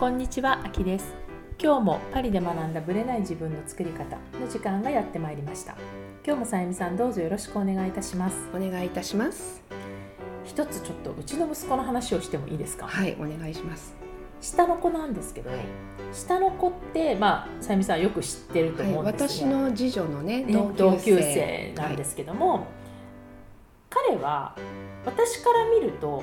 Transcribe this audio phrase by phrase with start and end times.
[0.00, 1.12] こんにちは、あきです。
[1.62, 5.76] 今日もパリで学んだブレない自分の作り方の時間がやってまいりました。
[6.24, 8.48] 今日もさゆみさんどうぞよろしくお願いいたします。
[8.54, 9.62] お願いいたします。
[10.46, 12.86] 一つちょっとうちの息子の話をしてもいいですか？
[12.86, 13.94] はい、お願いします。
[14.40, 15.50] 下の子なんですけど、
[16.14, 22.68] 下の子ってまあさゆみさんよく知ってるとはい、思うんです私の次女のね、ね同級生なんですけども、
[23.90, 24.56] 彼は
[25.04, 26.22] 私から見ると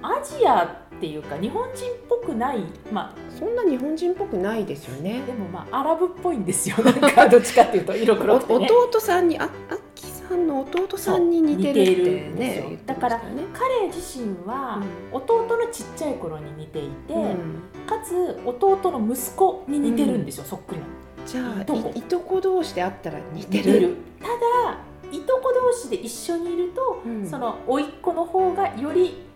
[0.00, 5.22] アジアっていうか日本人っぽくないまはいそんな日本人っぽくないですよあね。
[5.24, 6.76] でもまあアラブっぽいんですよ。
[6.82, 9.48] なんか どっちかっていうと色お黒くて、ね、弟さんに、あ、あ
[9.94, 11.92] きさんの弟さんに似てるって
[12.36, 12.64] ね。
[12.68, 13.20] 言ってだから
[13.52, 17.62] 彼自身は弟のちっちゃい頃に似ていて、うん。
[17.86, 20.86] かつ弟の息子に似てるんですよ、そっくりな
[21.24, 21.92] じゃあいとこ？
[21.94, 23.64] いいとこ同士で会ったら似てる？
[23.66, 23.96] 似てる。
[24.20, 24.78] ただ
[25.12, 27.24] いとこ同士で一緒にいると、うん。
[27.24, 29.27] その甥っ子の方がより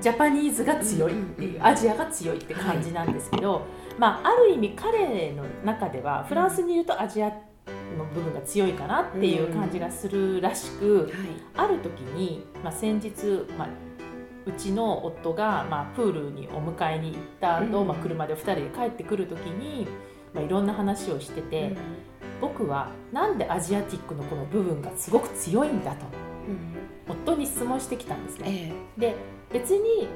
[0.00, 3.66] ジャパニーズが強いっていう、うんアジアが強いって感じなんですけど、
[3.98, 7.28] まあ、ある意味彼の中ではフランスにいるとアジア
[7.96, 11.12] の部分が強いかなっていう感じがするらしく、はい。
[11.56, 13.12] ある時に、まあ、先日、
[13.58, 13.68] まあ、
[14.46, 19.86] うちの夫が、まあ、プールにお迎えに行った後、うんまあ、車で2人で帰ってくる時に、
[20.32, 21.76] まあ、いろんな話をしてて、
[22.40, 26.06] 僕はなんでアジアティックのこの部分がすごく強いんだと
[26.48, 26.78] うん
[27.10, 28.74] 夫に質問してきたんですね。
[28.96, 29.00] え。
[29.00, 29.16] で
[29.52, 30.08] 別に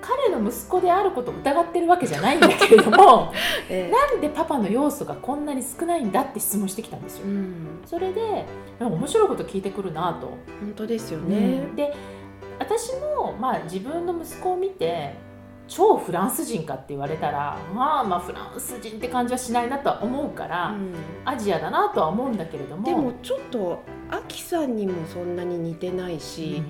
[0.00, 3.32] 彼の息子であることを疑ってるわけじゃないんだけれども
[3.70, 3.88] ええ。
[3.88, 7.26] えなんでパパの要素がこんなに少ないんだって質問してきたんですよ。
[7.26, 7.30] う。
[7.30, 8.44] ん、それで
[8.78, 10.28] 面白いこと聞いてくるなと。
[10.60, 11.68] 本当ですよね。
[11.74, 11.94] で
[12.58, 15.14] 私も、まあ、自分の息子を見て
[15.66, 20.94] 超フランス人かって言われたらまあまあフランス人って感じはしないなとは思うから、うん。
[21.24, 22.84] アジアだなとは思うんだけれども。
[22.84, 23.78] でもちょっと
[24.14, 26.20] あきさんにもそんなに似てないうん。
[26.20, 26.62] し、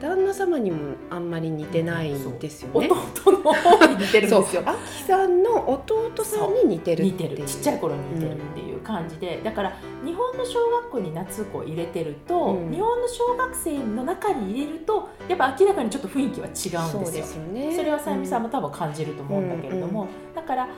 [0.00, 2.88] 旦那様にもあんまり似てないんですよね。
[2.88, 4.62] 弟の方に似てるんそうですよ。
[4.66, 7.30] あきさんの弟さんに似てる似っていう。
[7.30, 7.48] てる。
[7.48, 12.70] ちっちゃい頃に似てるっていう感じで、だから日本の小学校に夏子を入れてると、うん。
[12.72, 17.22] 日本の小学生の中に入れるとやっぱ明らかにちょっと雰囲気は違うんそうですよ。
[17.22, 17.76] ですよね。
[17.76, 20.34] それはさゆみさんも多分感じると思うんだけれども、うん。
[20.34, 20.68] だから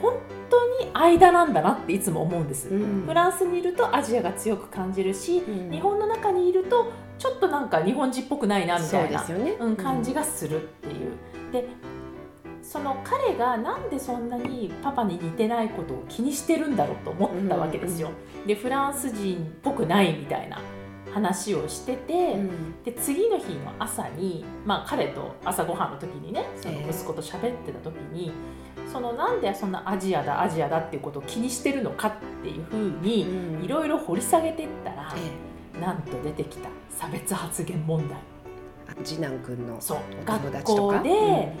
[0.00, 0.14] 本
[0.50, 9.56] 当に間なんだなっていつも思うんです、うん、フランスにいるとアジアが強く感じるし、うん日本の中にいるとちょっとなんか日本人っぽくないなみたいなね。
[9.60, 11.12] うん、感じがするっていう。
[11.52, 11.68] で
[12.62, 18.10] その彼がなんでそんなにパパに似てないことを気にしてるんだろうと思ったわけですよ。
[18.46, 20.60] でフランス人っぽくないみたいな
[21.12, 28.32] 話をしてて、うんで次の日の朝に、まあ、彼と朝ごはんの時にねそのええ息子と喋ってた時に、
[28.92, 32.12] そのなんでそんなアジアだアジアだっていうことを気にしてるのかっ
[32.42, 33.64] ていうふうにうん。
[33.64, 35.12] いろいろ掘り下げていったら、
[35.74, 38.18] えなんと出てきた差別発言問題。
[39.02, 39.98] 次男くんのそう。
[40.24, 40.98] 学達とか？
[40.98, 41.56] 校で、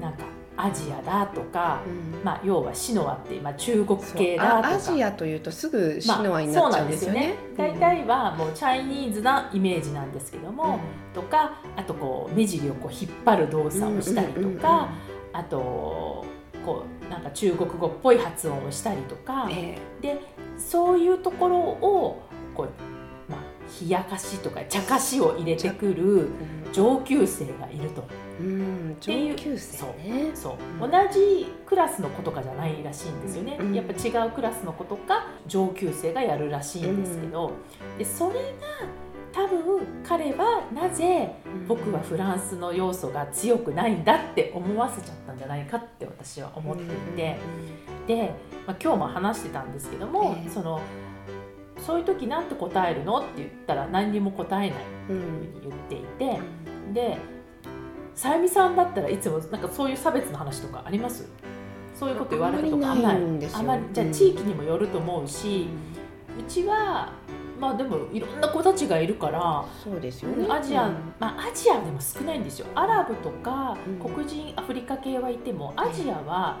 [0.00, 0.24] なんか
[0.56, 2.18] アジアだとか、うん。
[2.18, 4.68] うんまあ、要はシノアって、まあ、中国系だとか。
[4.68, 7.20] あアジアというとすぐシまあノアになっちゃうんですよね。
[7.20, 7.80] そうなんですよね。
[7.80, 10.56] 大体はもうチャイニーズなイメージなんですけどうん。
[10.56, 10.78] も、
[11.14, 14.60] とかあとこう目尻をこう引っ張る動作をしたりとか、うんうんうんうん。
[15.32, 16.24] あと
[16.64, 20.20] こうなんか中国語っぽい発音をしたりとか、えで
[20.58, 22.22] そういうところを
[22.54, 23.40] こう、まあ、
[23.82, 28.04] 冷やかしとか茶化しを入れてくるえ上級生がいると。
[28.40, 29.36] うん、ていう。
[29.36, 30.30] 上級生ね。
[30.34, 30.88] そうう。
[30.88, 30.90] ん。
[30.90, 33.74] 同じクラスの子とかじゃないらしいんですよね、うん。
[33.74, 37.52] やっぱ違うクラスの子とか上級生がやるらしいんですけど、
[37.98, 38.40] でそれが
[39.32, 41.32] 多分彼はなぜ
[41.68, 46.86] 僕はフランスの要素が強くないんだって思わせちゃったんじゃないかって私は思ってい
[47.16, 47.38] て、
[48.06, 48.34] で、
[48.66, 50.50] まあ、今日も話してたんですけども、ええ。
[50.50, 50.80] その
[51.78, 53.18] そういう時なんて答えるの？
[53.20, 54.78] って言ったら何にも答えない
[55.10, 56.40] うんふうに言っていて。
[56.92, 57.18] で
[58.12, 61.30] さゆみさんだったらいつもなんかそういう差別の話とかあります
[61.94, 65.68] そういうこと言われたとかあんまりないんですよあまりじゃあうん地域にもよると思うし、
[66.38, 67.12] うちは
[67.60, 70.46] まあでもいろんな子たちがいるから、そうですよね。
[70.50, 72.66] アジア、うんまあアジアでも少ないんですよ。
[72.74, 74.12] アラブとかうん。
[74.12, 76.56] 黒人アフリカ系はいてもアジアは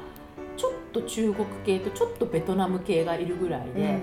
[0.56, 3.98] ちょっと中国系とちょっとベトナム系がいるぐらいで、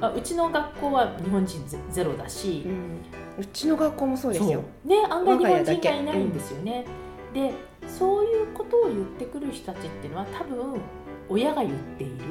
[0.00, 2.70] まあ、うちの学校は日本人ゼゼロだし、うん。
[2.70, 3.00] うん
[3.38, 4.62] うちの学校もそうですよ。
[4.84, 6.86] ね案外日本人がいないんですよね。
[7.34, 7.52] で
[7.86, 10.80] そういうことを言ってくる人たちっていうのは多分
[11.28, 12.24] 親が言っている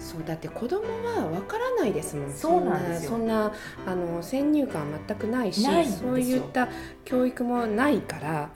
[0.00, 2.32] そうだって子供はわからないですもん。
[2.32, 3.52] そうなんですよそんな
[3.86, 6.68] あの先入観は全くないし、ないそういった
[7.04, 8.50] 教育もないから、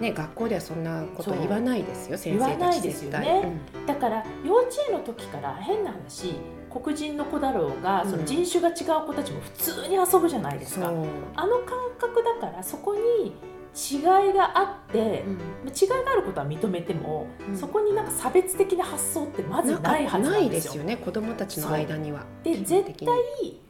[0.00, 2.18] ね学校ではそんなこと言わないですよ。
[2.18, 3.52] 先生たちですよ絶ね
[3.86, 3.94] 対。
[3.94, 6.34] だから幼稚園の時から変な話
[6.70, 10.86] 黒人の子だろうが、うんその人種が違う子たちも普通に遊ぶじゃないですか。
[10.86, 13.32] そうあの感覚だからそこに
[13.74, 17.56] 違いがあって、違いがあることは認めても、うん。
[17.56, 20.50] そこになんか差別的な発想ってまずないはずなんでよ。
[20.50, 22.24] ですすよね子供たちの間には。
[22.44, 23.08] で絶対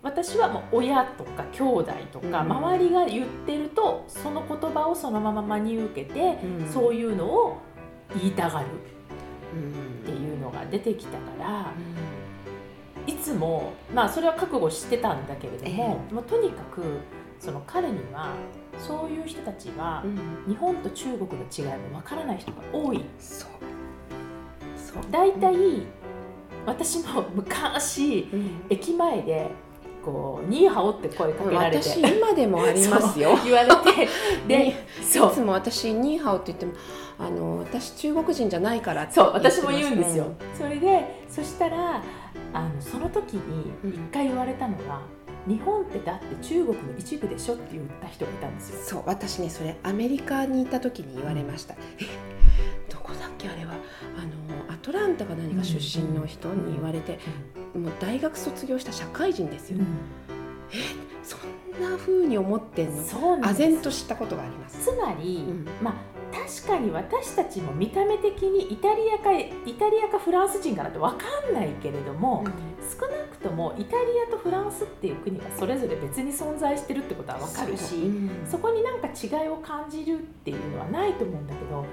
[0.02, 2.52] 私はもう親とか兄弟とかうん。
[2.52, 6.68] 周りが言ってるとその言葉をそのまま真に受けて、うん。
[6.70, 7.56] そういうのを
[8.14, 8.66] 言いたがる
[9.54, 11.72] うんっていうのが出てきたから、
[13.06, 16.82] いつもまあそれは覚悟してたんだけれども、もうとにかく
[17.38, 18.34] その彼には
[18.78, 20.08] そういう人たちはう
[20.48, 20.52] ん。
[20.52, 23.04] 日本と中国の違いもわからない人が多い。
[23.18, 23.48] そう。
[24.76, 25.10] そう。
[25.10, 25.54] だいたい
[26.66, 28.62] 私も昔うん。
[28.70, 29.50] 駅前で
[30.04, 31.82] こう「ニーハオ」って声かけられて。
[31.82, 33.38] 私今でもありますよ。
[33.44, 34.08] 言われて。
[34.46, 36.72] でいつも私ニーハオって言っても
[37.18, 42.02] あの私中国人じゃないからってそう私も言うんですよ、それでそしたら
[42.52, 45.00] あのその時に一回言われたのが、
[45.46, 48.76] 日本ってだって中国の一部でしょって言った人がいたんですよ。
[48.82, 51.74] そう私ねそれアメリカにいた時に言われました。
[51.74, 52.04] え
[52.90, 53.72] どこだっけあれは？
[53.72, 57.18] あのアトランタか何か出身の人に言われて、
[57.74, 59.78] もう大学卒業した社会人ですよ、
[61.24, 63.02] そんな風に思ってんの？
[63.02, 64.84] そう唖然としたことがあります。
[64.84, 65.66] つまり、ん。
[65.82, 65.94] まあ
[66.34, 72.44] 確かに私たちも見た目的にイタリアかイタリアかフランス人かなって分かんないけれども、
[72.82, 73.96] 少なくともイタリ
[74.28, 78.30] アとフランスっていう国がそれぞれ別に存在してるってことは分かるしそううん。
[78.50, 81.86] そこになんか違いを感じるっていうのはないと思うんだけど、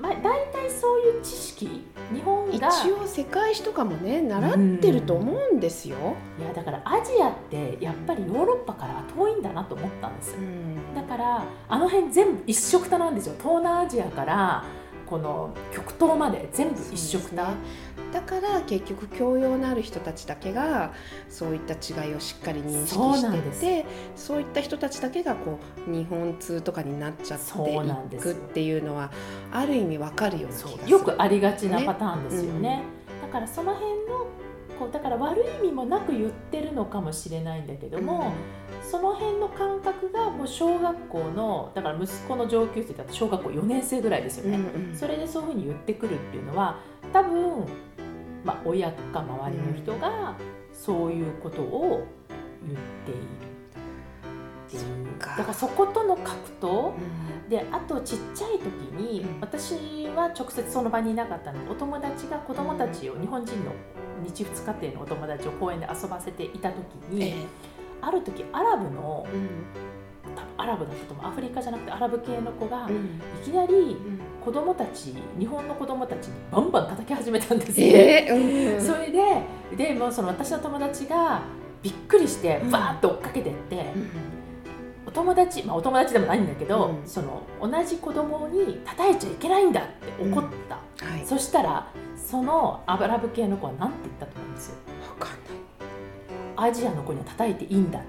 [0.00, 5.96] まあ、大体そういう知識日本が一応世界史とかもね習ってると思うんですよ。
[6.38, 10.94] いやだからアジアってやっぱりヨーロッパから遠いんだなと思ったんですうん。
[10.94, 13.34] だからあの辺全部一緒くたなんですよ。
[13.38, 14.64] 東南アジアから
[15.10, 17.50] この極東まで全部一緒くた、
[18.12, 20.92] だから結局教養のある人たちだけが
[21.28, 23.86] そういった違いをしっかり認識してて
[24.16, 29.10] そういった人たちだけがこう日本通とかになっちゃっていくっていうのは
[29.52, 30.90] ある意味わかるような気がする。
[30.90, 32.82] よくありがちなパターンですよね。
[33.22, 34.26] だからその辺の
[34.78, 38.32] こうだから悪い意味もなく言ってるのかもしれないんだけども、
[38.82, 44.58] その辺の感覚がもう小学校のだから息子の上級生だと小学校4年生ぐらいですようんね、
[44.90, 44.96] うん。
[44.96, 46.78] それでそういうふうに言ってくるっていうのは
[47.12, 47.66] 多分、
[48.44, 50.36] まあ、親とか周りの人が
[50.72, 52.06] そういうことを
[52.66, 53.20] 言っている
[54.66, 55.18] っていう。
[55.18, 55.36] か。
[55.36, 57.48] だからそことの格闘うん。
[57.48, 58.66] であとちっちゃい時
[58.96, 59.40] に、うん。
[59.40, 61.64] 私は直接その場にいなかったの。
[61.64, 63.72] でお友達が子供たちを、日本人の
[64.24, 67.34] 日仏家庭のお友達を公園で遊ばせていた時に、え
[68.00, 69.26] ある時アラブの
[70.34, 73.20] 多分アラブだったと思うアフリカじゃなくてアラブ系の子が、いうん。
[73.44, 77.86] きなりうん子供たち日本の子供たちにバンバン叩き始めたんですよ。
[77.86, 79.42] ええうんそれで
[79.76, 81.42] でもうその私の友達が
[81.82, 82.70] びっくりしてうん。
[82.70, 84.10] バーッと追っかけてって、うん
[85.06, 87.08] お友達、まあ、お友達でもないんだけど、うん。
[87.08, 91.26] その同じ子供に叩いちゃいけないんだって怒った、はい。
[91.26, 94.68] そしたらそのアラブ系の子は何て言ったと思うんです？
[94.68, 94.74] よ
[95.18, 96.70] わかんない。
[96.70, 98.08] アジアの子には叩いていいんだって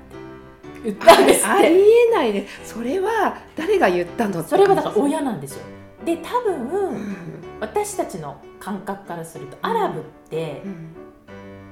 [0.84, 1.48] 言ったんですって。
[1.48, 4.44] ありえないでそれは誰が言ったの？
[4.44, 5.66] それはだから親なんですよ
[6.06, 7.16] で多分、うん。
[7.60, 10.96] 私たちの感覚からするとアラブってうん。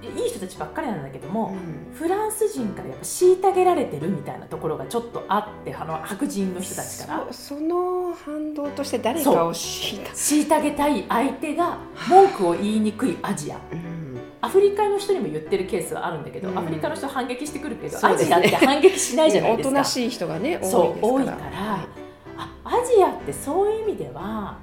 [0.02, 1.94] いい人たちばっかりなんだけども、うん。
[1.94, 7.28] フランス人からやっぱ虐げられてるみたいなところがちょっとあってあの白人の人たちから。
[7.32, 13.58] そその反動として誰かを虐げたい相手が文句を言いにくいアジア。
[13.72, 14.00] うん。
[14.42, 16.58] アフリカの人にも言ってるケースはあるんだけど、うん。
[16.58, 19.70] アフリカの人は反撃してくるけど、アジアって反撃しないじゃないですか。
[19.70, 21.88] おとなしい人がね多いから、
[22.40, 24.58] あアジアってそういう意味では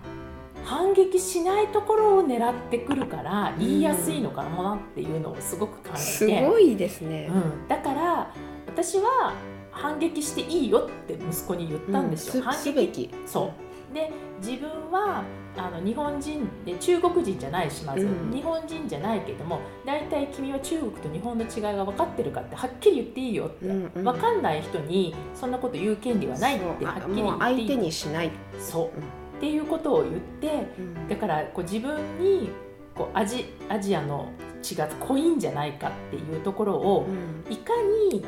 [0.64, 8.34] 反撃しないところを狙ってくるから言いやすいのかなっていうのをすごく感じすて、ごいですね、うん、だから
[8.66, 9.34] 私は
[9.70, 12.42] 反撃していいよって息子に言ったんですよ。
[12.42, 12.50] うん。
[12.50, 13.10] 反撃。
[13.26, 13.52] そ
[13.90, 13.94] う。
[13.94, 15.22] で自分は
[15.56, 18.30] あの日本人で中国人じゃないしまず、うん。
[18.32, 24.04] 日本人じゃないけども大体君は中国と日本の違いが分かってるかってはっきり言っていいよって、うんうん。
[24.04, 28.98] 分かんない人にそんなこと言う権利はないってはっきり言っていい手にしない、そう。
[29.38, 31.08] っていうことを言ってうん。
[31.08, 32.50] だからこう自分に
[32.94, 34.30] こうアジアジアの
[34.62, 37.52] 血が濃いんじゃないかっていうところをうん。
[37.52, 37.72] いか
[38.10, 38.24] に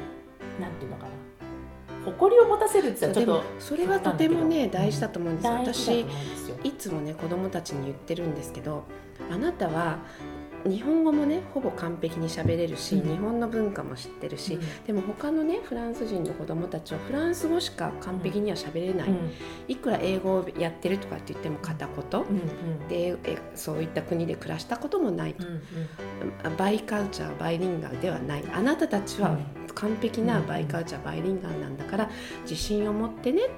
[0.61, 1.18] なんていうのかな
[2.05, 5.49] 誇りを持たせるってちょっでもそれはとてもね大事だと思うんです。
[5.49, 6.07] 私。
[6.64, 8.85] いつもね子供たちに言ってるんですけど
[9.31, 9.99] あなたは
[10.67, 13.09] 日本語もねほぼ完璧に喋れるし、うん。
[13.09, 14.85] 日本の文化も知ってるし、うん。
[14.87, 19.33] でも他のねフランス人の子供たちはフランス語しか完璧には喋れない、うん。
[19.69, 22.25] いくら英語をやってるとかって言っても片言、
[22.88, 25.47] でえそういった国で暮らしたこともないと、
[26.59, 28.45] バイカルチャーバイリンガルではない。
[28.52, 29.38] あなたたちは
[29.78, 32.11] 完璧なバイカルチャバイリンガルなんだから
[32.42, 33.49] 自信を持ってねっ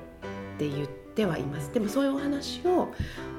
[0.59, 1.71] て言っててはいます。
[1.73, 2.89] でもそういうお話を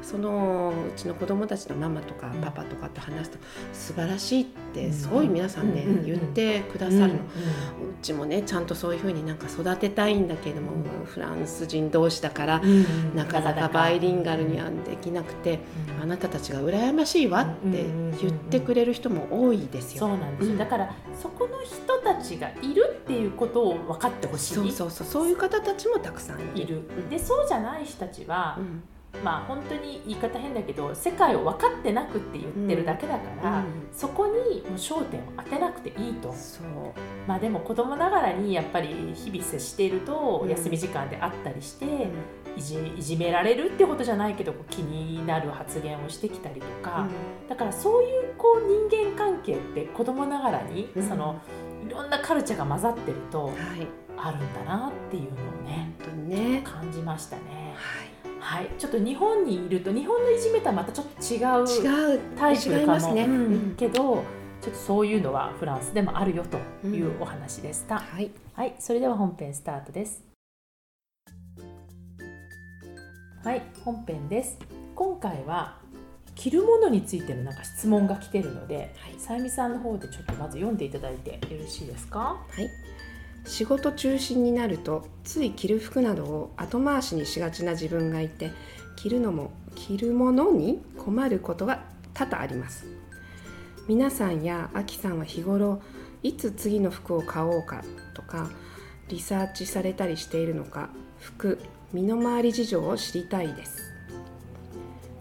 [0.03, 3.37] そのうちの子供たちのママとかパパとかと話すと
[3.73, 7.19] 素晴らしいってすごい皆さんね言ってくださるの、う
[8.01, 10.71] ちもねちゃんとそういうふうになんか育てたいんだけれども、
[11.05, 12.61] フランス人同士だから、
[13.15, 15.59] なかなかバイリンガルにはできなくて、
[16.01, 17.85] あなたたちが羨ましいわって
[18.21, 19.99] 言ってくれる人も多いですよ。
[19.99, 24.53] そうなんです、だからそこの人たちがいるっていうことを分かってほしい。
[24.55, 25.07] そうそうそう。
[25.07, 26.81] そういう方たちもたくさんいる。
[27.09, 28.57] でそうじゃない人たちは、
[29.23, 36.67] まあ本当に言い方変だけど世界を分かってなくって言ってるだけだから、うん、そこにもう焦点を当てなくていいとそう。
[37.27, 41.85] まあでも子供ながらにやっぱり日々接していると休み時間であったりして、
[42.55, 47.07] いじいじめられるってことじゃないけど気になる発言をしてきたりとか、
[47.43, 51.41] うん、だからそういうこう人間関係って子供ながらに、うん、その
[51.85, 53.51] いろんなカルチャーが混ざってると、
[54.23, 55.33] あるんだなっていうのを
[55.65, 55.91] ね
[56.31, 56.61] ね。
[56.63, 57.75] 感じましたね。
[57.75, 58.61] はい。
[58.61, 61.37] はい、ちょっと日本にいると日本のいじめとはまたちょっと違
[62.15, 63.25] うタイプかも、ね。
[63.25, 64.23] うん、けど
[64.61, 70.23] ちょっとそういうのはフランスでもあるよというお話でした、うん、はい、はい、それでは本編スタートです。
[73.43, 73.61] はい。
[73.83, 74.57] 本編です。
[74.95, 75.77] 今回は
[76.35, 82.19] 着るものについてのなんか質問が来てるので、はい、さゆみさんの方でちょっとまず読んでいただいてよろしいですか？
[82.19, 82.69] はい
[83.45, 88.51] 仕事中心になるとつい着る服などを後回しにしがちな自分がいて
[88.95, 91.83] 着るのも着るものに困ることが
[92.13, 92.85] 多々あります。
[93.87, 95.81] 皆さんやあきさんは日頃
[96.23, 97.83] いつ次の服を買おうか
[98.13, 98.49] とか
[99.09, 101.59] リサーチされたりしているのか服
[101.91, 103.91] 身の回り事情を知りたいです。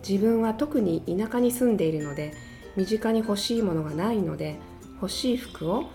[0.07, 2.33] 自分は特に田舎に住んでいるので
[2.77, 4.57] 身近に欲しいものがないので
[5.01, 5.91] 欲しい服を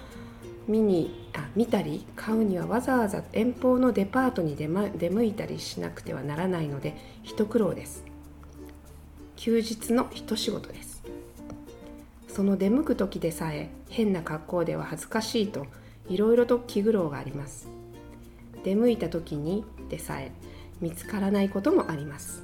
[0.67, 8.03] 見にあ見たり買うにはわざわざ遠方のデパートに出,、ま、出向いたりしなくてはならないので一苦労です。
[9.36, 11.03] 休日の一仕事です。
[12.27, 15.67] その出向く時でさえ変な格好では恥ずかしいと
[16.10, 17.67] いろいろと気苦労があります。
[18.63, 20.31] 出向いた時にでさえ
[20.81, 22.43] 見つからないこともあります。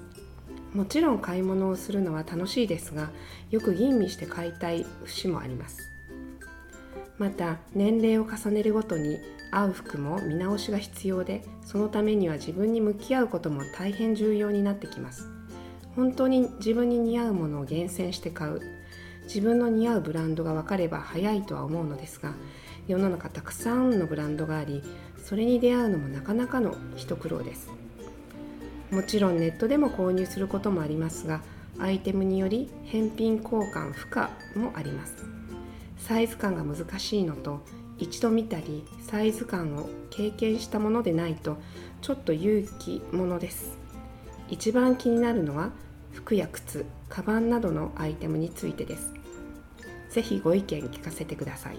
[0.74, 3.10] もちろん買い物をするのは楽しいですが
[3.50, 5.91] よく吟味して買いたい節もあります。
[7.22, 9.20] また年齢を重ねるごとに
[9.52, 15.30] 合う服も見直しが必要でそのためには自分に向き合うことも大変重要になってきます。
[15.96, 18.60] 本当に自分に似合うものを厳選して買う。
[19.26, 22.34] 自分の似合うブランドが分かれば早いとは思うのですが
[22.88, 24.82] 世の中たくさんのブランドがあり
[25.24, 27.70] それに出会うのもなかなかの一苦労です。
[28.90, 31.44] もちろんネットでも購入することもありますが
[31.78, 35.41] アイテムにより返品交換不可もあります。
[36.08, 37.62] サイズ感が難しいのと
[37.98, 41.58] 一度見たりサイズ感を経験したものでないと
[42.02, 43.78] ちょっと勇気ものです。
[44.50, 45.72] 一番気になるのは
[46.12, 49.14] 服や靴カバンなどのアイテムについてです。
[50.10, 51.78] ぜひご意見聞かせてください。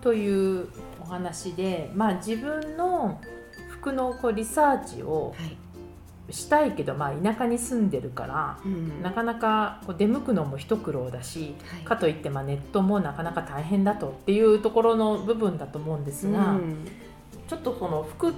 [0.00, 0.68] という
[1.00, 3.20] お話で、まあ、自分の
[3.68, 5.34] 服のこうリサーチを
[6.30, 16.88] したいけど、まあ、田舎に住んでるから、うん、なかなかこう出向くのも一苦労だし、はい、かといってまあネットもなかなか大変だとっていうところの部分だと思うんですが、うん、
[17.48, 18.32] ちょっとその服っ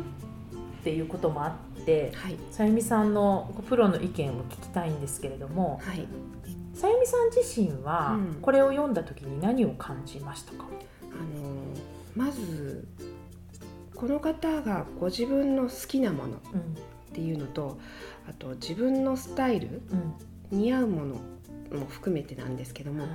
[0.84, 6.06] ていうこともあって、はい、さゆみさんのプロの意見を聞きたいんですけれども、はい、
[6.74, 10.66] さゆみさん自身はこれを読んだ時に何を感じましたか、
[11.10, 12.86] あのまず
[13.94, 16.76] この方がご自分の好きなもの、うん
[17.08, 17.78] っていうのと
[18.28, 19.82] あと自分のスタイル、
[20.50, 21.14] うん、似合うもの
[21.78, 23.06] も含めてなんですけども、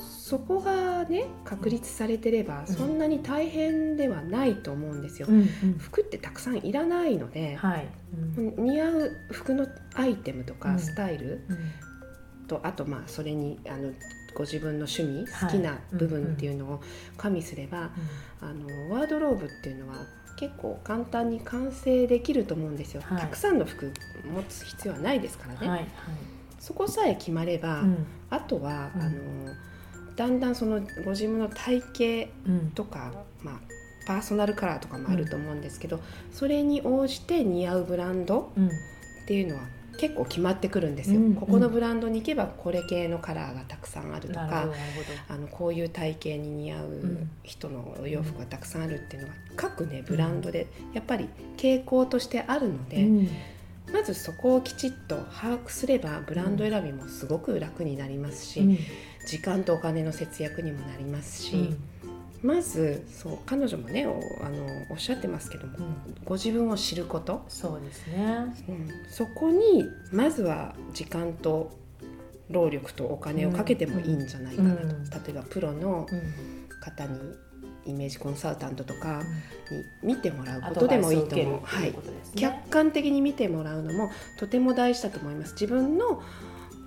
[0.00, 5.28] そこがね確立されてればそんなに大変ではないと思うんですよ。
[5.28, 7.88] うんうん、服ってたくさんいらないので、はい。
[8.38, 11.42] うん、似合う服のアイテムとかスタイル、
[12.48, 13.92] とあとまあそれにあの
[14.34, 16.80] ご自分の趣味好きな部分っていうのを
[17.16, 17.90] 加味すれば、
[18.40, 20.06] あのワードローブっていうのは
[20.40, 23.92] 結構簡単に完成できると思うんですよ、はい、たくさんの服
[24.24, 25.88] 持つ必要はないですからね、はいはい、
[26.58, 29.18] そこさえ決まれば、うん、あとは、うん、あの
[30.16, 31.82] だんだんそのご自分の体
[32.24, 32.32] 型
[32.74, 33.60] とか、うん、まあ、
[34.06, 36.00] パーソナルカラーとかもあると思うんですけど、
[36.32, 38.52] それに応じて似合うブランド
[39.22, 39.62] っていうのは
[40.00, 44.68] 結構決まってくるんですよ、うんうん、ここのブランドに行けばこれ系のカラーがたくさんあるとか
[45.28, 51.28] あのこういう体型に似合う人のお洋服がたくさんあるっていうのが各ねブランドでやっぱり
[51.58, 53.28] 傾向としてあるので、うん、
[53.92, 58.78] まずそこをきちっと把握すればブランド選びもすごく楽になりますし、うん、
[59.26, 61.76] 時間とお金の節約にもなりますし。
[62.42, 65.72] まずそう彼女もねおあのおっしゃってますけども、
[66.24, 68.54] ご自分を知ること、そうですね。
[68.68, 71.70] うん、そこにまずは時間と
[72.48, 75.04] 労力とお金をかけてもいいんじゃないかなと、うん。
[75.04, 76.60] 例えばプロのうん。
[76.80, 77.18] 方に
[77.84, 79.22] イメージコンサルタントとか
[80.02, 81.60] に見てもらうことでもいいと思う。
[81.62, 81.94] はい。
[82.34, 85.52] 客観的に見てもらうのもとても大事だと思います。
[85.52, 86.22] 自分の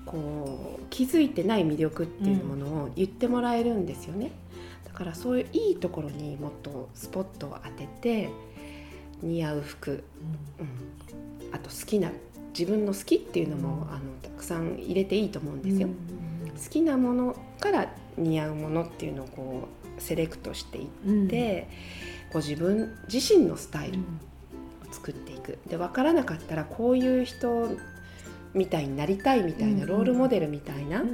[0.05, 4.31] こう気づいてない魅力っていうものを言ってもらえるんですよね、だ
[4.93, 8.29] からそういういいところにもっとスポットを当てて
[9.21, 10.03] 似合う服、
[10.59, 10.67] うん、
[11.53, 12.12] あと好きな
[12.57, 13.93] 自分の好きっていうのも、うん。
[13.93, 15.91] あのたくさん入れていいと思うんですよ、う
[16.47, 16.50] ん。
[16.51, 21.67] 好きなものから似合うものっていうのをこうセレクトしていって、
[22.31, 24.03] ご自分自身のスタイルを
[24.91, 25.57] 作っていく。
[25.67, 27.69] で分からなかったらこういう人
[28.53, 31.10] みたいになりたいみたいなうんロールモデルみたいなも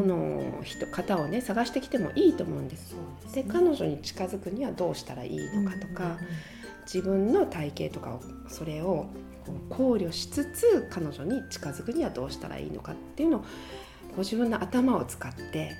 [0.00, 2.96] ものを人方をね探してきてもいいと思うんです。
[3.34, 6.18] で彼女に近づくにはどうしたらいいのかとか、
[6.92, 9.06] 自分の体型とかをそれを
[9.68, 13.44] 考慮しつつ彼女に近づくにはどうしたらいいのかっていうのを
[14.16, 15.76] ご自分の頭を使って、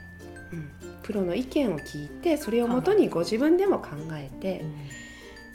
[0.53, 0.71] うん、
[1.03, 4.65] プロの意見を聞いてそれをもとにご自分でも考えて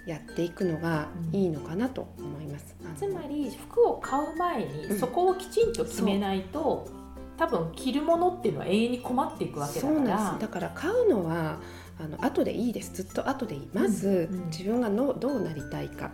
[0.05, 2.75] やっていくのがいいのかなと思います。
[2.83, 2.95] あの。
[2.95, 4.99] つまり服を買う前にうん。
[4.99, 6.87] そこをきちんと決めないと、
[7.37, 10.47] 多分着るものっていうのは永遠に困っていくわけだそうからなんです。
[10.47, 11.59] だから買うのは
[11.99, 12.93] あの後でいいです。
[12.93, 13.69] ずっと後でいい。
[13.73, 14.39] まず、うん。
[14.39, 14.45] うん。
[14.47, 16.11] 自分がのどうなりたいか。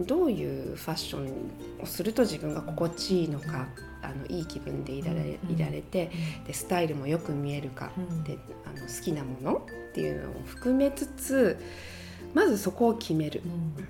[0.00, 3.68] どういうファッションをすると自分が心地いいのか
[4.00, 5.54] あのいい気分でいられ,、うん。
[5.54, 6.10] いられて
[6.46, 8.24] でスタイルもよく見えるか、うん。
[8.24, 11.58] であの好きなものっていうのを含めつつ
[12.34, 13.42] まずそこを決める。
[13.44, 13.86] うん。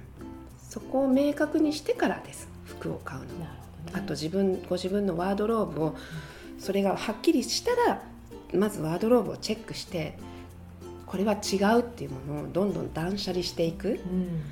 [0.69, 2.49] そこを明確にしてからです。
[2.65, 3.27] 服を買うの。
[3.27, 3.47] ね。
[3.93, 5.97] あと自分ご自分のワードローブを
[6.59, 8.03] それがはっきりしたら
[8.55, 10.17] まずワードローブをチェックして
[11.07, 13.89] これは違うっていうものをどんどん断捨離していく。
[13.89, 14.43] うん。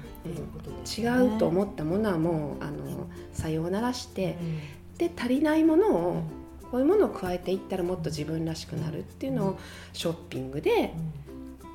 [0.86, 1.34] 違ね。
[1.36, 4.58] うと思ったものはもうあのさようならしてうん。
[4.98, 6.22] で足りないものを
[6.70, 9.58] こういうものを加えていったらもっと自分らしくなるっていうのを
[9.92, 10.92] ショッピングで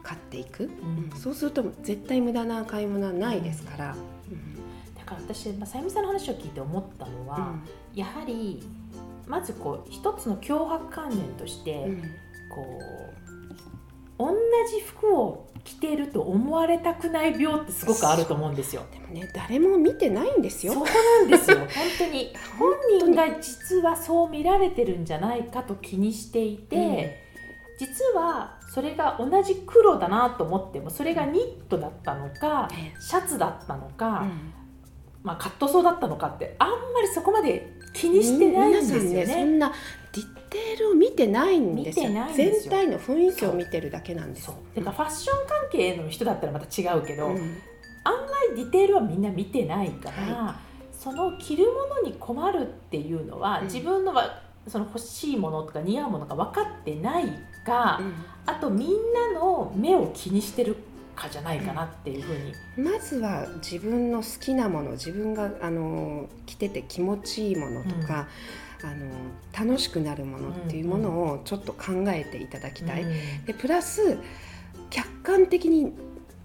[0.05, 0.67] 買っていく、ん
[1.11, 1.19] うん。
[1.19, 3.95] そうすると絶対無駄な買い物はないですから。
[4.95, 7.55] だから私、まあ、さゆみさんの話を聞いて思ったのは、
[7.95, 8.63] やはり
[9.27, 12.01] まずこう一つの脅迫観念として、うん。
[12.53, 13.15] こう
[14.17, 14.33] 同
[14.71, 18.83] じ服を着ていると思われたくない病ってすごくあると思うんですよ。
[18.91, 20.73] でもね誰も見てないんですよ。
[20.73, 21.57] そうなんですよ。
[21.65, 22.33] 本当に。
[22.57, 27.24] 本人が実はそう見られてるんじゃないかと気にしていて、うん
[27.77, 34.53] 実はそれが同じ黒だなと思ってもそれがニットだったのかねシャツだったのか、うん。
[35.23, 39.25] まあ、カットソーだったのかってあんまりそこまで気にしてないんですよ皆さんね。
[39.25, 39.43] そね。
[39.43, 39.73] んな
[40.13, 42.09] ディテールを見てないんですよ。
[42.35, 44.55] 全体の雰囲気を見てるだけなんですそう。
[44.75, 47.57] だからファッション関係の人だったらまた違うけど、うん。
[48.03, 48.19] あんま
[48.55, 50.59] りディテールはみんな見てないから、
[50.91, 57.29] その着るものに困るっていうのは、うん自分のはその欲しいものとか似合うものが分かってない
[57.65, 58.01] か、
[58.45, 60.77] あとみんなの目を気にしてる
[61.15, 68.27] かじゃないかなっていうふうに、うんまずは自分の好きなもの自分があの着てて気持ちいいものとか、
[68.83, 73.03] あの楽しくなるものっていうものをちょっと考えていただきたい。
[73.03, 73.45] うん。
[73.45, 74.17] でプラス
[74.89, 75.93] 客観的に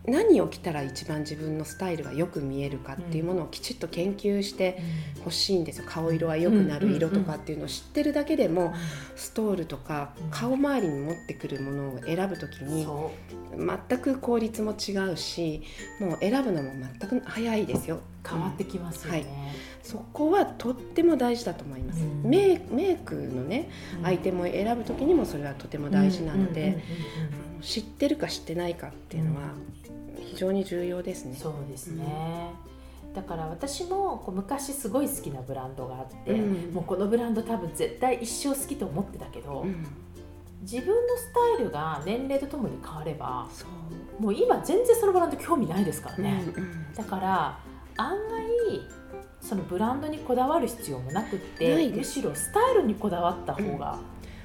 [0.06, 4.80] 何を着たら一番自分のスタイルがよく見えるかっていうものをきちっと研究して
[5.24, 5.84] ほしいんですよ。
[5.86, 8.72] 顔色は良くなる色とかっていうのを知ってるだけでも
[9.14, 10.30] ストールとかうん。
[10.30, 13.12] 顔周りに持ってくるものを選ぶ時にそ
[13.56, 15.62] 全く効率も違うし
[16.00, 17.96] もう選ぶのも全く早いですよ。
[17.96, 19.54] う変わってきますよね。
[19.82, 22.30] そこはとっても大事だと思います、うん。
[22.30, 24.06] メイメイクのねうん。
[24.06, 26.80] アイテムを選ぶ時にもそれはとても大事なので、うんうんうん
[27.34, 29.52] うん知ってるか知ってないかっていうのは
[30.18, 31.36] 非常に重要ですね。
[31.36, 32.04] そうですね、
[33.14, 36.74] だから私もこう昔すごい好きなブランドがあって、うん。
[36.74, 39.86] もうこのブランド多分絶対一生好きと思ってたけど、うん。
[40.62, 43.48] 自分のスタイルが年齢とともに変われば
[44.18, 46.94] もう今全然そのブランド興味ないですからね、うんうん。
[46.94, 47.58] だから
[47.96, 48.44] 案外
[49.40, 53.98] そのブランドにこだわる必要もなくってむしろスタイルにこだわった方が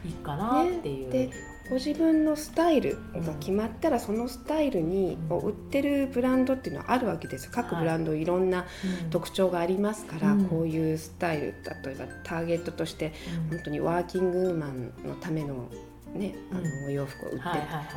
[0.06, 1.28] いいかなっていう、ね。
[1.28, 1.34] で
[1.70, 8.66] ご自分のスタイルが決まったらそのスタイルにうんを売ってるブランドっていうのはあるわけです各ブランドいろんな
[9.04, 9.10] うん。
[9.10, 10.46] 特徴がありますから、うん。
[10.46, 13.50] こういうスタイル例えばターゲットとしてうん。
[13.50, 15.70] 本当にワーキングウーマンのための,、
[16.14, 16.64] ね、あうん。
[16.64, 17.44] のお洋服を売って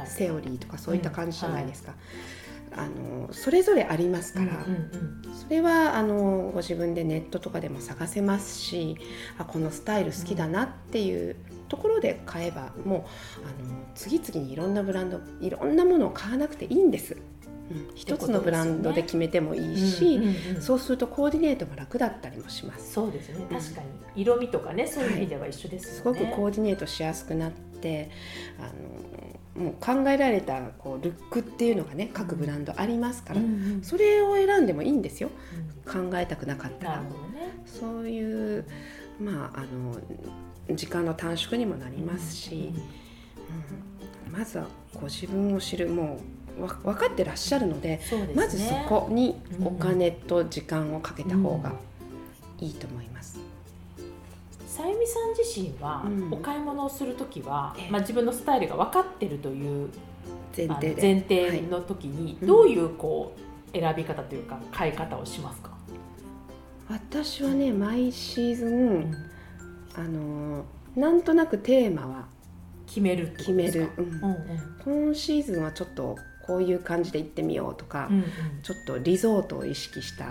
[0.06, 1.94] セオリーとかそういった感じじゃないですか。
[2.76, 4.74] あのそれぞれありますから、うん
[5.26, 5.34] うん。
[5.34, 8.96] それはあのご自分でネットとかでも探せますし
[9.38, 11.36] あこのスタイル好きだなっていう
[11.68, 17.16] ところで買えばもうあの次々にいろんなブランドいろんなものを買わなくていいんです。
[17.70, 22.92] うん、一つのブランドで決めてもいいし、うんうんうんそうするとコーディネートも楽だったりもします。
[22.94, 23.46] そうですね。
[23.50, 23.86] 確かに
[24.22, 28.10] 色味とかねそういう意味では一緒ですすよね、ごくコーディネートしやすくなって
[28.58, 35.30] あのもう考えられたこうルックっていうのがね各ブランドありますから、うんうんそれを選んでもいいんですよ。
[35.86, 36.10] うん。
[36.10, 37.08] 考えたくなかったらね。
[37.66, 38.64] そういう
[39.20, 39.98] まああの
[40.74, 42.82] 時間の短縮にもなりますし、うん
[44.32, 46.20] まずはご自分を知るも
[46.58, 48.00] うわ分かってらっしゃるのでね。
[48.34, 51.72] まずそこにうんお金と時間をかけた方が
[52.60, 53.38] いいと思います。
[54.66, 56.32] さゆみさん自身はうん。
[56.32, 57.90] お買い物をするときは、ええ。
[57.90, 59.88] まあ、自分のスタイルが分かってるという
[60.56, 61.02] 前提で。
[61.02, 62.46] 前提の時にはい。
[62.46, 63.34] どういうこ
[63.72, 65.70] う選び方というか買い方をしますか、
[66.88, 69.14] 私はね毎シーズン、うん
[69.98, 72.26] あのなんとなくテーマは
[72.86, 74.04] 決める決める、うん。
[74.04, 75.06] うんうん。
[75.10, 78.24] 今シーズンはちょっとこういう感じで行ってみようとか、うんうん。
[78.62, 80.26] ちょっとリゾートを意識した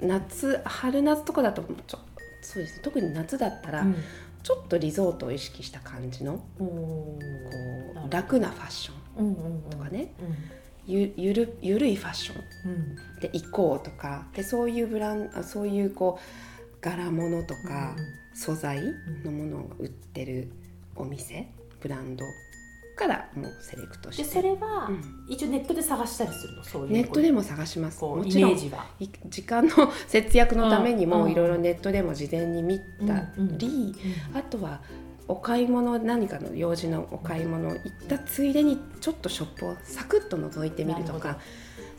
[0.00, 1.98] 夏春夏とかだとちょ
[2.42, 3.86] そうです特に夏だったら、
[4.42, 7.18] ちょっとリゾートを意識した感じのこ
[8.04, 10.36] う楽なファッションうんうんうんとかねうん。
[10.84, 12.96] ゆゆるゆるいファッションうん。
[13.20, 17.94] で行こうとかでそういうブランあそういうこう柄物とか、
[18.34, 18.82] 素材
[19.24, 20.50] のものを売ってる
[20.96, 21.48] お店
[21.80, 22.24] ブランド
[22.94, 24.22] からもうセレクトして。
[24.22, 25.26] でそれは、うん。
[25.28, 26.62] 一応ネットで探したりするの？
[26.62, 28.04] そういうネットでも探します。
[28.04, 33.94] もちろん時間の節約のためにうんもいろいろネットでも事前に見たうんり、
[34.34, 34.82] あとは
[35.28, 41.38] お買い物何かの用事のお買い物行ったついでにちょっとショップをサクッと覗いてみるとか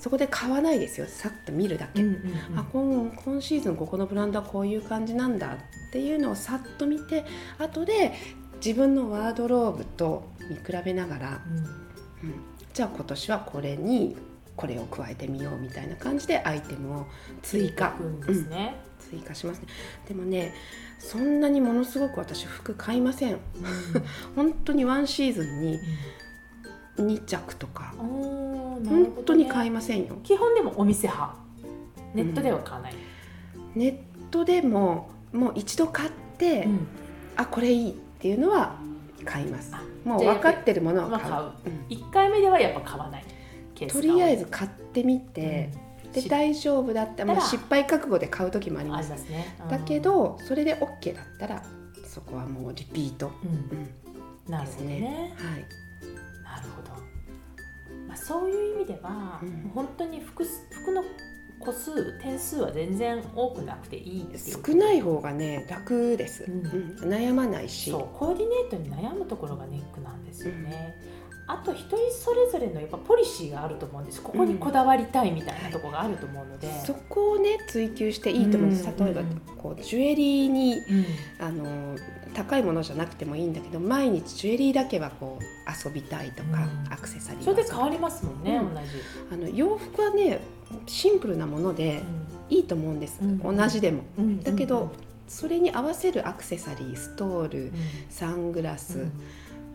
[0.03, 1.07] そこで買わないですよ。
[1.07, 2.13] さっと見るだけ、うんうん
[2.51, 2.59] うん。
[2.59, 5.57] あ今今シーズンここのブランドはこういう感じなんだっ
[5.93, 7.23] ていうのをさっと見て
[7.57, 8.11] 後で
[8.57, 12.29] 自分のワードローブと見比べながら、うん。
[12.29, 12.35] うん。
[12.73, 14.17] じゃあ今年はこれに
[14.57, 17.05] これを加えてみようみたいな感じでアイテムを
[17.41, 17.91] 追加。
[17.91, 18.75] くんですね。
[19.09, 19.67] 追加しますね。
[20.09, 20.53] でもね
[20.99, 23.37] そんなにものすごく私服買いません。
[24.35, 25.79] 本当にワンシーズンに
[26.97, 27.93] 2着とか。
[27.97, 30.17] 本当に買いませんよ。
[30.23, 31.35] 基本でもお店派。
[32.13, 32.93] ネットでは買わない。
[33.75, 33.97] ネッ
[34.29, 36.87] トでももう一度買って、うん。
[37.35, 38.75] あこれいいっていうのは
[39.25, 39.71] 買います。
[39.73, 41.75] あもう分かってるものは買う,、まあ買う。
[41.75, 41.85] うん。
[41.89, 43.23] 一回目ではやっぱ買わない。
[43.87, 45.71] とりあえず買ってみて、
[46.13, 49.57] でし大丈夫だったら、まあ、失敗覚悟で買う時もありあますね。
[49.63, 49.69] うん。
[49.69, 51.63] だけ、どそれで OK だったら
[52.05, 53.77] そこはもうリピート、うん。
[53.77, 54.51] うん。
[54.51, 55.33] なるほどね。
[55.37, 55.82] はい
[56.57, 56.89] なるほど。
[58.07, 59.71] まあそういう意味では、うん。
[59.73, 61.03] 本当に服す服の
[61.59, 66.65] 個数点数は全然多くなくていいっていう少ない方がね楽です、うん。
[66.65, 67.09] うん。
[67.09, 67.91] 悩まないし。
[67.91, 70.95] そうコーディネートに悩むところがネックなんですよね。
[71.45, 74.21] あと一人それぞれのやっぱポリシーがあると思うんです。
[74.21, 81.05] ここにこだわりたいみたいなところがあると思うので、そこをね追求していいと思うんです、うん例えばうんこうジュエリーにうん。
[81.39, 81.95] あの
[82.33, 85.43] 高いものじゃなくてもいいんだけど毎日ジュエリーだけはこう
[85.87, 86.93] 遊びたいとか、うん。
[86.93, 88.73] アクセサリーそれでは変わりますもんね、うん。
[88.73, 88.87] 同じ、
[89.31, 90.39] あの洋服はね
[90.87, 92.03] シンプルなもので
[92.49, 93.39] いいと思うんです、うん。
[93.39, 94.03] 同じでも。
[94.17, 94.43] うん。
[94.43, 94.91] だけど、
[95.27, 97.71] それに合わせるアクセサリーストールうん。
[98.09, 99.11] サングラス、うん。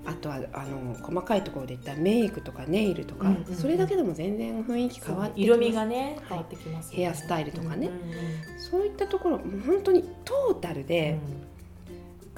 [0.07, 3.55] あとはあの細かいところで言ったらメイクとかネイルとか、うんうんうん。
[3.55, 7.89] それだけでも全然雰囲気変わって色味がね変わってきますよね、ヘアスタイルとかね。
[7.89, 8.61] うんうんうん。
[8.61, 11.19] そういったところ本当にトータルで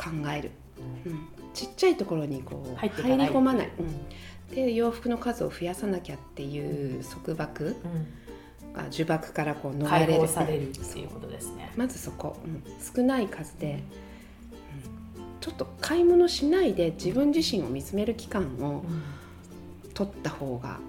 [0.00, 0.50] 考える、
[1.04, 1.12] うん。
[1.12, 2.94] うんちっちゃいところにこう入り
[3.26, 3.86] 込まない、うん。
[3.86, 3.94] うん
[4.54, 7.76] で洋服の数を増やさなきゃっていう束縛
[8.74, 11.72] が呪縛からこう逃れるされるっていうことですね。
[11.76, 12.62] まずそこ、うん。
[12.94, 15.40] 少ない数で、うん。
[15.40, 18.84] ちょっと買い物しないで自分自身を見つめる期間を
[19.94, 20.80] 取った方が、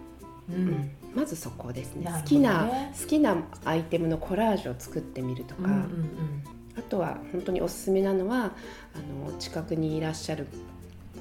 [0.49, 0.55] うん。
[0.55, 0.91] うん。
[1.13, 2.11] まずそこですね。
[2.11, 2.67] 好きな
[2.99, 6.43] 好きなアイテムのコラージュを作ってみるとか、うん
[6.77, 8.53] あとは本当におすすめなのは
[8.95, 10.47] あの近くにいらっしゃる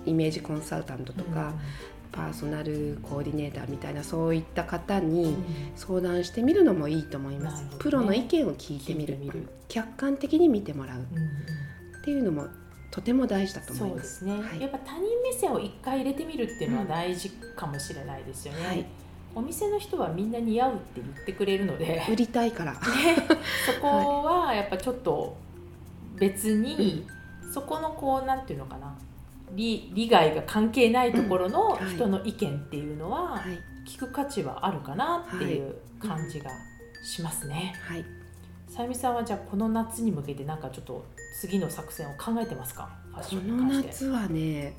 [0.06, 1.52] イメージコンサルタントとか、
[2.12, 5.10] パーソナルコーディネーターみたいなそういった方うん。
[5.12, 5.36] に
[5.76, 7.82] 相談してみるのもいいと思います、なるほどね。
[7.82, 9.14] プロの意見を聞いてみる。
[9.14, 9.48] 聞いてみる。
[9.68, 10.98] 客観的に見てもらう。
[10.98, 11.26] うんうん。
[12.00, 12.46] っていうのも
[12.90, 14.60] とても大事だと思いまそうですすね、はい。
[14.60, 18.86] やっぱ他人目線を一回入れてみるっていうのは大事かもしれないですよね、はい
[19.34, 22.74] お店の人はみんな似合うって言ってくれるので、ね、売りたいから。
[22.74, 25.36] そこはやっぱちょっと
[26.18, 27.06] 別に、
[27.52, 28.96] そこのこうなんていうのかな。
[29.52, 33.58] 利利害が関係ないところの人の意見っていうのははい。
[33.88, 36.50] 聞く価値はあるかなっていう感じが
[37.02, 37.74] しますね。
[37.82, 38.04] はい。
[38.68, 41.04] さゆみさんはじゃあこの夏に向けてなんかちょっと
[41.40, 43.88] 次の作戦を考えてますかファッシこョンにの関して。
[43.88, 44.76] 夏はね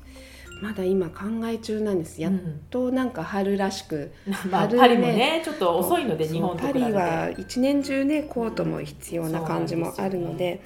[0.62, 2.22] まだ今考え中なんです。
[2.22, 4.12] やっうんとなんか春らしく。
[4.48, 4.78] まあ、春ね。
[4.78, 10.62] パリもねちょっと遅いので日本とパリは一年中ねコートも必要な感じもあるので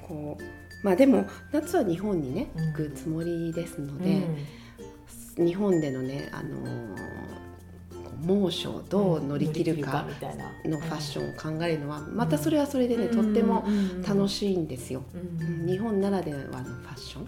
[0.00, 2.66] こうまあでも夏は日本にねうん。
[2.68, 5.46] 行くつもりですのうで、ん。
[5.46, 7.24] 日本でのねあのー
[8.24, 10.06] 猛暑をどう乗り切るか
[10.64, 13.66] のファッションを考えるのはまたそれはそれでねとっても
[14.06, 15.02] 楽い、しいんですよ。
[15.14, 17.26] うんうん日本ならではのファッション、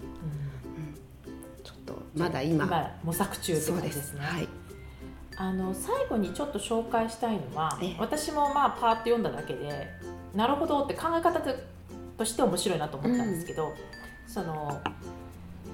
[1.87, 2.65] とまだ今。
[2.65, 4.13] 今模索中って感じですす。
[4.13, 4.19] ね。
[4.21, 4.47] はい。
[5.39, 7.95] あの最後にちょっと紹介したいのはええ。
[7.99, 9.87] 私もまあパーッと読んだだけで
[10.35, 11.51] なるほどって考え方と
[12.17, 13.73] として面白いなと思ったんですけど、
[14.27, 14.81] その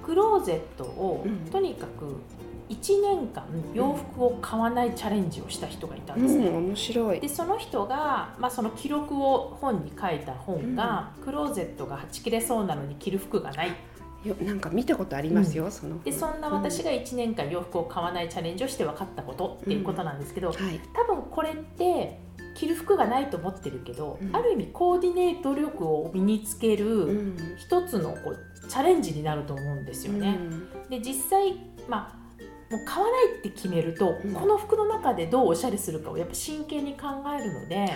[0.05, 1.49] クローゼットをうん。
[1.49, 2.19] とにかく
[2.69, 6.47] 1年間洋服を買わないチャレンジをした人がいたんですね。
[6.47, 7.19] うん面白い。
[7.19, 13.75] でその人が、まあ、その記録を本に書いた本が、クローゼットがはち切れそうなのに着る服がない
[14.23, 16.01] よなんか見たことありますよ、その。
[16.03, 20.79] でそんな私が1年間洋服を買わないチャレンジをして分かったことっていうことなんですけど、はい。
[20.93, 22.19] 多分これって
[22.55, 24.35] 着る服がないと思ってるけど、うん。
[24.35, 27.37] ある意味コーディネート力を身につけうるん。
[27.57, 30.37] 一つのこうチャレンジになると思うんですよね。
[30.89, 31.55] で実際
[31.87, 32.23] まあ
[32.71, 34.33] もう買わないって決めると、うん。
[34.33, 37.07] この服の中でどうおしゃれするかをやっぱ真剣に考
[37.37, 37.89] えるので、はい。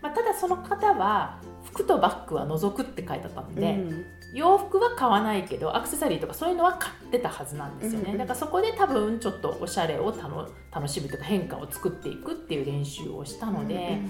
[0.00, 4.04] まあ、ただその方は服とバッグは除くって書いてあったので、うん
[4.34, 14.00] 洋服は買わないけどアクセサリーとかそういうのは買ってたはずなんですよね、うんうんだからそこで多分ちょっとおしゃれを楽楽しむというか変化を作っていくっていう練習をしたので、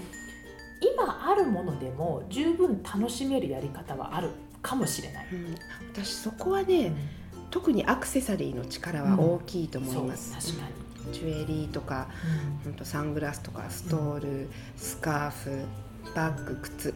[0.81, 5.27] 今あるものでも十分楽しめるやり方はあるかもしれない。
[5.31, 5.45] うん。
[5.45, 5.55] うん
[5.93, 6.91] 私そこはね
[7.51, 10.67] 特にアクセサリーの力は大きいと思います、確か
[11.07, 12.07] に、ジュエリーとか
[12.63, 12.73] ほん。
[12.73, 15.65] とサングラスとかストール、スカーフ
[16.15, 16.93] バッグ靴。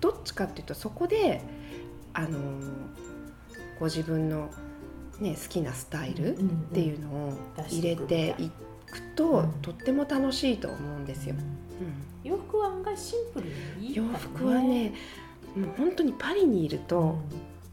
[0.00, 1.40] どっちかっていうとそこで
[2.16, 2.96] あのー
[3.78, 4.48] ご自分の、
[5.20, 7.32] ね、好きなスタイルっっていうのを
[7.68, 8.50] 入れてい
[8.90, 9.52] くと、うん。
[9.60, 11.34] とっても楽しいと思うんですよ。
[11.34, 12.30] うん。
[12.30, 13.46] 洋服は案外シンプル
[13.78, 14.94] にいいか洋服はね
[15.54, 17.18] もう本当にパリにいると、うん。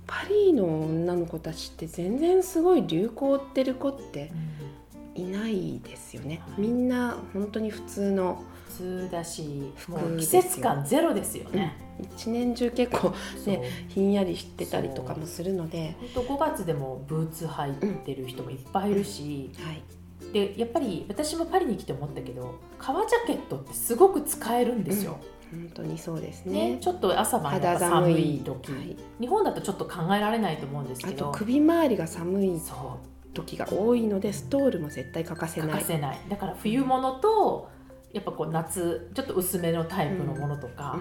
[0.05, 4.31] パリの女の子たちって全然すごい流行ってる子って
[5.15, 8.43] いないですよね、はいみんな本当に普通の
[8.77, 11.77] 普通だし服もう季節感ゼロですよね。
[12.15, 13.13] 一年中結構
[13.45, 19.83] ねひんやりしてたりとかもするので、本当5月でもブーツ履いてる人もいっぱいいるし、はい、
[20.33, 25.19] でやっぱり私もパリに来て思ったけど革ジャケットってすごく使えるんですよ。
[25.51, 26.71] 本当にそうですね。
[26.71, 26.77] ね。
[26.81, 28.37] ちょっと朝晩寒寒い。
[28.37, 28.97] い時、はい。
[29.19, 32.99] 日本だとちょっと考えられないと思うんですあとけど首周りが寒いそ
[33.33, 35.69] 時が多いのでストールも絶対欠かせない。
[35.69, 36.19] う欠かせない。
[36.29, 37.69] だから冬物と
[38.13, 40.99] やっぱこう夏ちょっと薄めのタイプのものとか、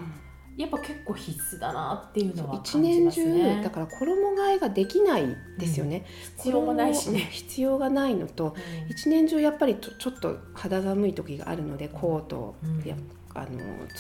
[0.57, 3.57] やっぱ結構必須だなっていうのは一感じ年ますね。
[3.57, 6.05] 中だから衣替えができないですよね。
[6.37, 7.31] 必要もないし衣ね。
[7.31, 12.97] 必要がないのとうん一年中やっぱりちょちょっと肌寒い時があるのでコートや
[13.35, 13.49] あの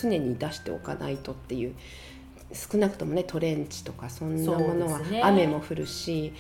[0.00, 1.74] 常に出しておかないとっていう
[2.52, 6.34] 少なくともねトレンチとかそんなものは雨も降るし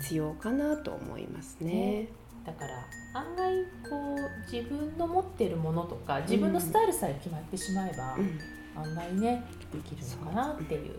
[0.00, 2.08] 必要かなと思いますね。
[2.44, 3.54] だから案外
[3.88, 8.38] こう自分の持ってるものとか自分のスタイルさえ決まってしまえば、うん。
[8.76, 10.96] 案外ねできるのかなっていう、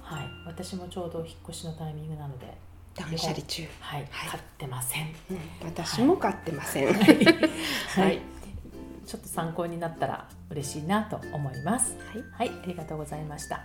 [0.00, 2.56] はい、私もちょうど引っ越しのタイミングなので、
[2.94, 4.06] 断捨離中、はい。
[4.10, 4.30] はい。
[4.30, 5.14] 買ってません。
[5.30, 5.38] うん。
[5.64, 6.86] 私も買ってません。
[6.86, 6.94] は
[7.96, 8.16] はい。
[8.16, 8.20] い、
[9.06, 11.96] ちょっと参考になったら嬉しいなと思います。
[12.32, 12.48] はい。
[12.48, 13.64] はい、ありがとうございました。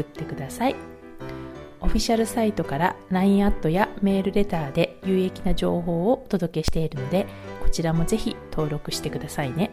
[0.00, 0.76] 送ってください。
[1.82, 7.26] オフィシャルサイトから LINE アットやメールレターで有益な情報をお届けしているので
[7.62, 9.70] こちらもぜひ登録してくださいね。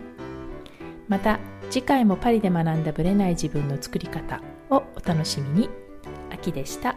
[1.07, 5.69] また次回もパリで学んだブレない自分の作り方をお楽しみに。
[6.31, 6.95] 秋でした。